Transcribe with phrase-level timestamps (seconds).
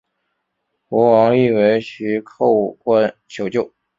[0.87, 3.71] 国王黎维祁叩关求救。